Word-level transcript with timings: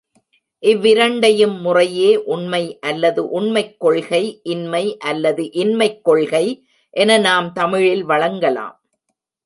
இவ்விரண்டையும் 0.63 1.53
முறையே, 1.59 2.15
உண்மை 2.25 2.79
அல்லது 2.79 3.29
உண்மைக் 3.29 3.79
கொள்கை, 3.79 4.23
இன்மை 4.43 4.97
அல்லது 4.97 5.51
இன்மைக் 5.51 6.03
கொள்கை 6.03 6.45
என 6.93 7.17
நாம் 7.17 7.53
தமிழில் 7.53 8.05
வழங்கலாம். 8.05 8.77